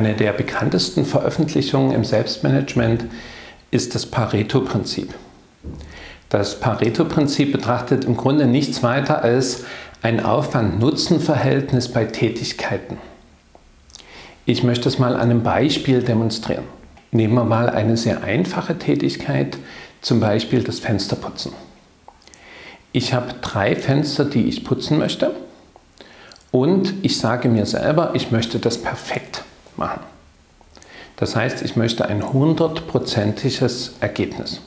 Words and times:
Eine 0.00 0.14
der 0.14 0.32
bekanntesten 0.32 1.04
Veröffentlichungen 1.04 1.92
im 1.92 2.04
Selbstmanagement 2.04 3.04
ist 3.70 3.94
das 3.94 4.06
Pareto-Prinzip. 4.06 5.12
Das 6.30 6.58
Pareto-Prinzip 6.58 7.52
betrachtet 7.52 8.06
im 8.06 8.16
Grunde 8.16 8.46
nichts 8.46 8.82
weiter 8.82 9.22
als 9.22 9.64
ein 10.00 10.24
Aufwand-Nutzen-Verhältnis 10.24 11.92
bei 11.92 12.06
Tätigkeiten. 12.06 12.96
Ich 14.46 14.62
möchte 14.62 14.88
es 14.88 14.98
mal 14.98 15.14
an 15.14 15.20
einem 15.20 15.42
Beispiel 15.42 16.02
demonstrieren. 16.02 16.64
Nehmen 17.10 17.34
wir 17.34 17.44
mal 17.44 17.68
eine 17.68 17.98
sehr 17.98 18.24
einfache 18.24 18.78
Tätigkeit, 18.78 19.58
zum 20.00 20.18
Beispiel 20.18 20.64
das 20.64 20.78
Fensterputzen. 20.78 21.52
Ich 22.92 23.12
habe 23.12 23.34
drei 23.42 23.76
Fenster, 23.76 24.24
die 24.24 24.48
ich 24.48 24.64
putzen 24.64 24.96
möchte 24.96 25.32
und 26.52 26.94
ich 27.02 27.18
sage 27.18 27.50
mir 27.50 27.66
selber, 27.66 28.12
ich 28.14 28.30
möchte 28.30 28.58
das 28.60 28.78
perfekt 28.78 29.39
machen. 29.76 30.00
Das 31.16 31.36
heißt, 31.36 31.62
ich 31.62 31.76
möchte 31.76 32.06
ein 32.06 32.32
hundertprozentiges 32.32 33.94
Ergebnis. 34.00 34.60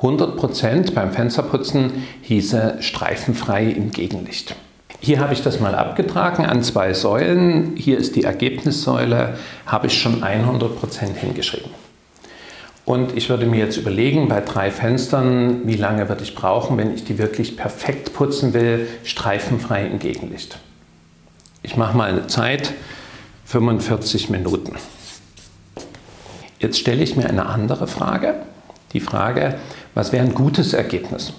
100% 0.00 0.92
beim 0.92 1.12
Fensterputzen 1.12 2.04
hieße 2.22 2.76
streifenfrei 2.80 3.64
im 3.64 3.90
Gegenlicht. 3.90 4.54
Hier 5.00 5.20
habe 5.20 5.32
ich 5.32 5.42
das 5.42 5.60
mal 5.60 5.74
abgetragen 5.74 6.44
an 6.44 6.62
zwei 6.62 6.94
Säulen. 6.94 7.76
Hier 7.76 7.98
ist 7.98 8.16
die 8.16 8.24
Ergebnissäule, 8.24 9.38
habe 9.66 9.86
ich 9.86 10.00
schon 10.00 10.22
100% 10.22 11.14
hingeschrieben. 11.14 11.70
Und 12.84 13.16
ich 13.16 13.30
würde 13.30 13.46
mir 13.46 13.58
jetzt 13.58 13.78
überlegen, 13.78 14.28
bei 14.28 14.40
drei 14.40 14.70
Fenstern, 14.70 15.62
wie 15.64 15.76
lange 15.76 16.08
würde 16.08 16.22
ich 16.22 16.34
brauchen, 16.34 16.76
wenn 16.76 16.94
ich 16.94 17.04
die 17.04 17.18
wirklich 17.18 17.56
perfekt 17.56 18.12
putzen 18.12 18.52
will, 18.52 18.86
streifenfrei 19.04 19.86
im 19.86 19.98
Gegenlicht. 19.98 20.58
Ich 21.62 21.78
mache 21.78 21.96
mal 21.96 22.10
eine 22.10 22.26
Zeit, 22.26 22.74
45 23.54 24.30
Minuten. 24.30 24.72
Jetzt 26.58 26.76
stelle 26.76 27.04
ich 27.04 27.14
mir 27.14 27.28
eine 27.28 27.46
andere 27.46 27.86
Frage. 27.86 28.34
Die 28.94 28.98
Frage, 28.98 29.54
was 29.94 30.10
wäre 30.10 30.24
ein 30.24 30.34
gutes 30.34 30.72
Ergebnis? 30.72 31.32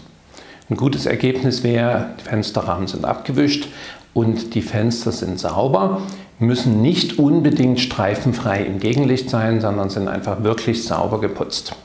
Ein 0.70 0.78
gutes 0.78 1.08
Ergebnis 1.08 1.62
wäre, 1.64 2.12
die 2.18 2.24
Fensterrahmen 2.24 2.88
sind 2.88 3.04
abgewischt 3.04 3.68
und 4.14 4.56
die 4.56 4.62
Fenster 4.62 5.12
sind 5.12 5.42
sauber, 5.42 6.04
müssen 6.40 6.82
nicht 6.82 7.20
unbedingt 7.20 7.82
streifenfrei 7.82 8.64
im 8.64 8.80
Gegenlicht 8.80 9.30
sein, 9.30 9.60
sondern 9.60 9.90
sind 9.90 10.08
einfach 10.08 10.42
wirklich 10.42 10.86
sauber 10.86 11.20
geputzt. 11.20 11.76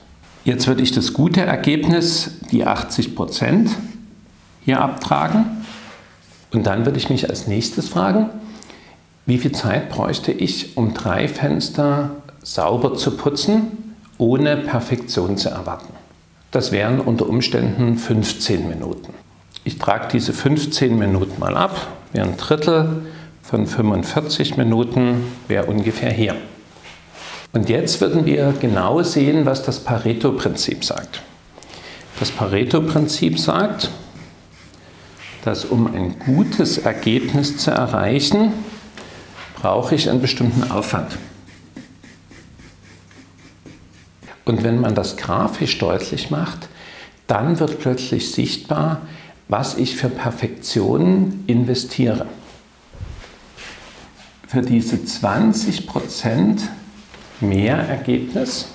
Jetzt 0.44 0.68
würde 0.68 0.84
ich 0.84 0.92
das 0.92 1.12
gute 1.12 1.40
Ergebnis, 1.40 2.38
die 2.52 2.64
80 2.64 3.16
Prozent, 3.16 3.70
hier 4.64 4.80
abtragen. 4.80 5.64
Und 6.52 6.68
dann 6.68 6.84
würde 6.84 6.98
ich 6.98 7.10
mich 7.10 7.28
als 7.28 7.48
nächstes 7.48 7.88
fragen, 7.88 8.30
wie 9.26 9.38
viel 9.38 9.52
Zeit 9.52 9.90
bräuchte 9.90 10.32
ich, 10.32 10.76
um 10.76 10.94
drei 10.94 11.28
Fenster 11.28 12.10
sauber 12.42 12.94
zu 12.94 13.16
putzen, 13.16 13.94
ohne 14.18 14.56
Perfektion 14.56 15.36
zu 15.36 15.48
erwarten. 15.50 15.92
Das 16.50 16.72
wären 16.72 17.00
unter 17.00 17.28
Umständen 17.28 17.96
15 17.96 18.68
Minuten. 18.68 19.14
Ich 19.64 19.78
trage 19.78 20.08
diese 20.12 20.32
15 20.32 20.98
Minuten 20.98 21.38
mal 21.38 21.56
ab, 21.56 21.88
wäre 22.12 22.26
ein 22.26 22.36
Drittel 22.36 23.02
von 23.42 23.66
45 23.66 24.56
Minuten, 24.56 25.24
wäre 25.48 25.66
ungefähr 25.66 26.10
hier. 26.10 26.36
Und 27.52 27.68
jetzt 27.68 28.00
würden 28.00 28.26
wir 28.26 28.54
genau 28.60 29.02
sehen, 29.02 29.44
was 29.44 29.62
das 29.62 29.80
Pareto-Prinzip 29.80 30.84
sagt. 30.84 31.22
Das 32.18 32.30
Pareto-Prinzip 32.30 33.38
sagt, 33.38 33.90
dass 35.44 35.64
um 35.64 35.92
ein 35.92 36.18
gutes 36.18 36.78
Ergebnis 36.78 37.56
zu 37.56 37.70
erreichen, 37.70 38.52
brauche 39.60 39.94
ich 39.94 40.08
einen 40.08 40.20
bestimmten 40.20 40.70
Aufwand. 40.70 41.18
Und 44.44 44.64
wenn 44.64 44.80
man 44.80 44.94
das 44.94 45.16
grafisch 45.16 45.78
deutlich 45.78 46.30
macht, 46.30 46.68
dann 47.26 47.60
wird 47.60 47.78
plötzlich 47.78 48.32
sichtbar, 48.32 49.02
was 49.48 49.76
ich 49.76 49.96
für 49.96 50.08
Perfektion 50.08 51.44
investiere. 51.46 52.26
Für 54.48 54.62
diese 54.62 54.96
20% 54.96 56.60
mehr 57.40 57.76
Ergebnis, 57.76 58.68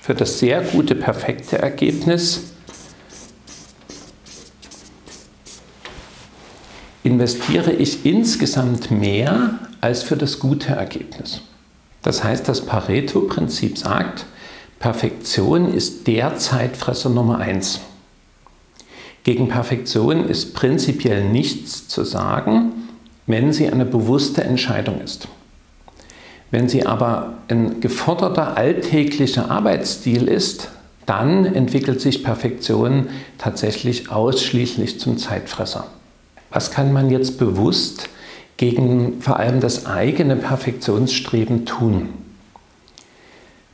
für 0.00 0.14
das 0.14 0.38
sehr 0.38 0.60
gute, 0.62 0.94
perfekte 0.94 1.58
Ergebnis, 1.58 2.52
investiere 7.08 7.72
ich 7.72 8.04
insgesamt 8.04 8.90
mehr 8.90 9.58
als 9.80 10.02
für 10.02 10.16
das 10.16 10.38
gute 10.38 10.72
Ergebnis. 10.72 11.40
Das 12.02 12.22
heißt, 12.22 12.46
das 12.46 12.66
Pareto-Prinzip 12.66 13.78
sagt, 13.78 14.26
Perfektion 14.78 15.72
ist 15.72 16.06
der 16.06 16.36
Zeitfresser 16.36 17.08
Nummer 17.08 17.38
eins. 17.38 17.80
Gegen 19.24 19.48
Perfektion 19.48 20.28
ist 20.28 20.54
prinzipiell 20.54 21.24
nichts 21.24 21.88
zu 21.88 22.04
sagen, 22.04 22.72
wenn 23.26 23.54
sie 23.54 23.70
eine 23.70 23.86
bewusste 23.86 24.44
Entscheidung 24.44 25.00
ist. 25.00 25.28
Wenn 26.50 26.68
sie 26.68 26.84
aber 26.84 27.38
ein 27.48 27.80
geforderter 27.80 28.58
alltäglicher 28.58 29.50
Arbeitsstil 29.50 30.28
ist, 30.28 30.68
dann 31.06 31.46
entwickelt 31.46 32.02
sich 32.02 32.22
Perfektion 32.22 33.08
tatsächlich 33.38 34.10
ausschließlich 34.10 35.00
zum 35.00 35.16
Zeitfresser. 35.16 35.86
Was 36.50 36.70
kann 36.70 36.92
man 36.92 37.10
jetzt 37.10 37.38
bewusst 37.38 38.08
gegen 38.56 39.20
vor 39.20 39.38
allem 39.38 39.60
das 39.60 39.86
eigene 39.86 40.36
Perfektionsstreben 40.36 41.66
tun? 41.66 42.08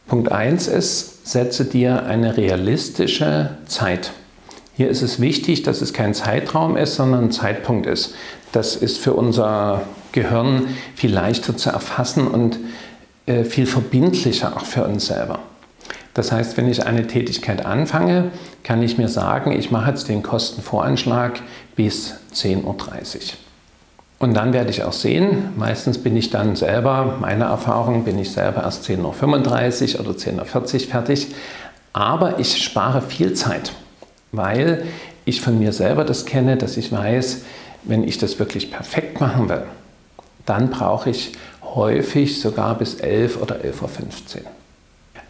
Punkt 0.07 0.31
1 0.31 0.69
ist, 0.69 1.27
setze 1.27 1.65
dir 1.65 2.05
eine 2.05 2.37
realistische 2.37 3.57
Zeit. 3.67 4.13
Hier 4.77 4.89
ist 4.89 5.03
es 5.03 5.21
wichtig, 5.21 5.63
dass 5.63 5.81
es 5.81 5.93
kein 5.93 6.15
Zeitraum 6.15 6.77
ist, 6.77 6.97
sondern 6.97 7.25
ein 7.25 7.33
Zeitpunkt 7.33 7.87
ist. 7.87 8.15
Das 8.53 8.77
ist 8.77 8.99
für 8.99 9.15
unser 9.15 9.83
Gehirn 10.13 10.69
viel 10.95 11.13
leichter 11.13 11.57
zu 11.57 11.71
erfassen 11.71 12.27
und 12.27 12.59
äh, 13.27 13.45
viel 13.45 13.67
verbindlicher 13.67 14.57
auch 14.57 14.65
für 14.65 14.85
uns 14.85 15.07
selber. 15.07 15.41
Das 16.15 16.31
heißt, 16.31 16.57
wenn 16.57 16.69
ich 16.69 16.87
eine 16.87 17.07
Tätigkeit 17.07 17.67
anfange, 17.67 18.31
kann 18.63 18.83
ich 18.83 18.99
mir 18.99 19.09
sagen, 19.09 19.53
ich 19.53 19.71
mache 19.73 19.91
jetzt 19.91 20.09
den 20.09 20.23
Kostenvoranschlag 20.23 21.41
bis 21.75 22.15
10.30 22.33 22.63
Uhr. 22.65 22.75
Und 24.21 24.35
dann 24.35 24.53
werde 24.53 24.71
ich 24.71 24.85
auch 24.85 24.93
sehen, 24.93 25.51
meistens 25.57 25.99
bin 25.99 26.17
ich 26.17 26.31
dann 26.31 26.55
selber, 26.55 27.19
meine 27.21 27.45
Erfahrung, 27.45 28.05
bin 28.05 28.19
ich 28.19 28.31
selber 28.31 28.63
erst 28.63 28.89
10.35 28.89 29.95
Uhr 29.97 30.01
oder 30.01 30.13
10.40 30.13 30.75
Uhr 30.75 30.81
fertig. 30.89 31.35
Aber 31.93 32.39
ich 32.39 32.63
spare 32.63 33.03
viel 33.03 33.35
Zeit, 33.35 33.73
weil 34.31 34.85
ich 35.25 35.41
von 35.41 35.59
mir 35.59 35.73
selber 35.73 36.05
das 36.05 36.27
kenne, 36.27 36.57
dass 36.57 36.77
ich 36.77 36.93
weiß, 36.93 37.43
wenn 37.83 38.05
ich 38.05 38.19
das 38.19 38.39
wirklich 38.39 38.71
perfekt 38.71 39.21
machen 39.21 39.49
will, 39.49 39.65
dann 40.47 40.71
brauche 40.71 41.11
ich 41.11 41.33
häufig 41.63 42.41
sogar 42.41 42.79
bis 42.79 42.95
11 42.95 43.43
oder 43.43 43.57
11.15 43.57 44.37
Uhr. 44.37 44.51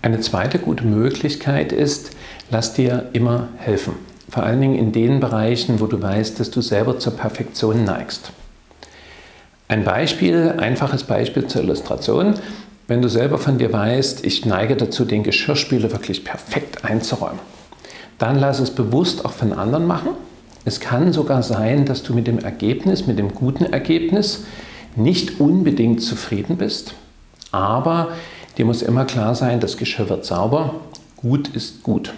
Eine 0.05 0.21
zweite 0.21 0.59
gute 0.59 0.85
Möglichkeit 0.85 1.73
ist, 1.73 2.11
lass 2.51 2.75
dir 2.75 3.09
immer 3.15 3.49
helfen. 3.57 3.95
Vor 4.29 4.43
allen 4.43 4.61
Dingen 4.61 4.75
in 4.75 4.93
den 4.93 5.19
Bereichen, 5.19 5.81
wo 5.81 5.87
du 5.87 6.03
weißt, 6.03 6.39
dass 6.39 6.51
du 6.51 6.61
selber 6.61 6.99
zur 6.99 7.15
Perfektion 7.15 7.85
neigst. 7.85 8.31
Ein 9.67 9.83
Beispiel, 9.83 10.57
einfaches 10.59 11.05
Beispiel 11.05 11.47
zur 11.47 11.63
Illustration. 11.63 12.35
Wenn 12.87 13.01
du 13.01 13.09
selber 13.09 13.39
von 13.39 13.57
dir 13.57 13.73
weißt, 13.73 14.27
ich 14.27 14.45
neige 14.45 14.77
dazu, 14.77 15.07
den 15.07 15.23
Geschirrspüler 15.23 15.91
wirklich 15.91 16.23
perfekt 16.23 16.85
einzuräumen, 16.85 17.41
dann 18.19 18.39
lass 18.39 18.61
es 18.61 18.73
bewusst 18.73 19.25
auch 19.25 19.33
von 19.33 19.55
anderen 19.55 19.87
machen. 19.87 20.11
Es 20.67 20.81
kann 20.81 21.15
sogar 21.15 21.43
sein, 21.43 21.87
dass 21.87 22.03
du 22.03 22.13
mit 22.13 22.27
dem 22.27 22.41
Ergebnis, 22.41 23.07
mit 23.07 23.19
dem 23.19 23.35
guten 23.35 23.65
Ergebnis 23.65 24.45
nicht 24.97 25.41
unbedingt 25.41 26.03
zufrieden 26.03 26.59
bist, 26.59 26.93
aber 27.53 28.09
dir 28.57 28.65
muss 28.65 28.83
immer 28.83 29.05
klar 29.05 29.35
sein, 29.35 29.61
das 29.61 29.77
Geschirr 29.77 30.09
wird 30.09 30.25
sauber, 30.25 30.75
gut 31.17 31.49
ist 31.49 31.83
gut. 31.83 32.13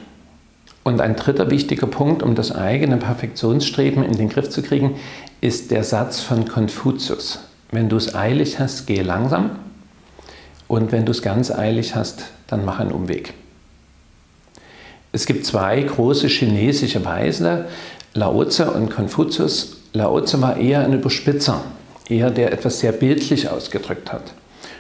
Und 0.84 1.00
ein 1.00 1.16
dritter 1.16 1.50
wichtiger 1.50 1.88
Punkt, 1.88 2.22
um 2.22 2.34
das 2.34 2.52
eigene 2.52 2.96
Perfektionsstreben 2.96 4.04
in 4.04 4.16
den 4.16 4.28
Griff 4.28 4.50
zu 4.50 4.62
kriegen, 4.62 4.94
ist 5.40 5.70
der 5.70 5.82
Satz 5.82 6.20
von 6.20 6.46
Konfuzius. 6.46 7.40
Wenn 7.72 7.88
du 7.88 7.96
es 7.96 8.14
eilig 8.14 8.60
hast, 8.60 8.86
gehe 8.86 9.02
langsam. 9.02 9.50
Und 10.68 10.92
wenn 10.92 11.04
du 11.04 11.10
es 11.10 11.22
ganz 11.22 11.50
eilig 11.50 11.94
hast, 11.94 12.26
dann 12.46 12.64
mach 12.64 12.78
einen 12.78 12.92
Umweg. 12.92 13.34
Es 15.12 15.26
gibt 15.26 15.46
zwei 15.46 15.82
große 15.82 16.28
chinesische 16.28 17.04
Weise, 17.04 17.66
Lao 18.14 18.44
Tse 18.44 18.70
und 18.70 18.90
Konfuzius. 18.90 19.78
Lao 19.92 20.20
Tse 20.20 20.40
war 20.42 20.56
eher 20.56 20.84
ein 20.84 20.92
Überspitzer, 20.92 21.62
eher 22.08 22.30
der 22.30 22.52
etwas 22.52 22.80
sehr 22.80 22.92
bildlich 22.92 23.48
ausgedrückt 23.48 24.12
hat. 24.12 24.32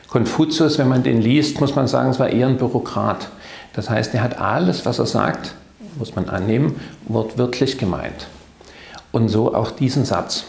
Konfuzius, 0.08 0.78
wenn 0.78 0.88
man 0.88 1.02
den 1.02 1.20
liest, 1.20 1.60
muss 1.60 1.74
man 1.74 1.88
sagen, 1.88 2.10
es 2.10 2.18
war 2.18 2.30
eher 2.30 2.46
ein 2.46 2.58
Bürokrat. 2.58 3.28
Das 3.72 3.90
heißt, 3.90 4.14
er 4.14 4.22
hat 4.22 4.38
alles, 4.38 4.86
was 4.86 4.98
er 4.98 5.06
sagt, 5.06 5.54
muss 5.98 6.14
man 6.14 6.28
annehmen, 6.28 6.80
wortwörtlich 7.08 7.78
gemeint. 7.78 8.28
Und 9.12 9.28
so 9.28 9.54
auch 9.54 9.70
diesen 9.70 10.04
Satz. 10.04 10.44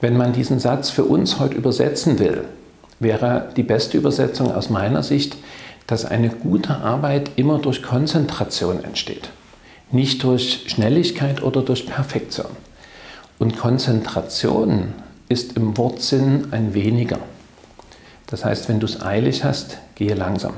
Wenn 0.00 0.16
man 0.16 0.32
diesen 0.32 0.58
Satz 0.58 0.90
für 0.90 1.04
uns 1.04 1.38
heute 1.38 1.54
übersetzen 1.54 2.18
will, 2.18 2.44
wäre 2.98 3.48
die 3.56 3.62
beste 3.62 3.98
Übersetzung 3.98 4.52
aus 4.52 4.70
meiner 4.70 5.02
Sicht, 5.02 5.36
dass 5.86 6.04
eine 6.04 6.28
gute 6.28 6.76
Arbeit 6.76 7.32
immer 7.36 7.58
durch 7.58 7.82
Konzentration 7.82 8.84
entsteht, 8.84 9.30
nicht 9.90 10.22
durch 10.22 10.64
Schnelligkeit 10.68 11.42
oder 11.42 11.62
durch 11.62 11.86
Perfektion. 11.86 12.50
Und 13.38 13.58
Konzentration 13.58 14.92
ist 15.28 15.56
im 15.56 15.76
Wortsinn 15.76 16.48
ein 16.50 16.74
weniger. 16.74 17.18
Das 18.30 18.44
heißt, 18.44 18.68
wenn 18.68 18.80
du 18.80 18.86
es 18.86 19.02
eilig 19.02 19.44
hast, 19.44 19.78
gehe 19.94 20.14
langsam. 20.14 20.54